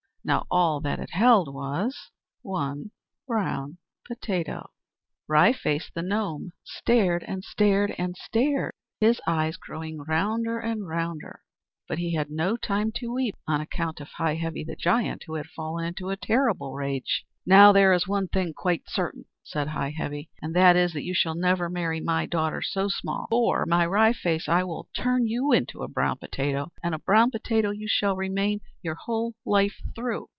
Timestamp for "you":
21.03-21.13, 25.25-25.51, 27.71-27.87